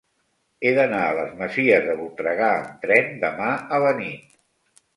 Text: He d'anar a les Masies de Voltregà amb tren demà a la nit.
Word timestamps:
He 0.61 0.71
d'anar 0.77 1.01
a 1.09 1.11
les 1.19 1.35
Masies 1.41 1.85
de 1.89 1.95
Voltregà 2.01 2.49
amb 2.55 2.73
tren 2.89 3.15
demà 3.27 3.53
a 3.79 3.83
la 3.87 3.95
nit. 4.05 4.29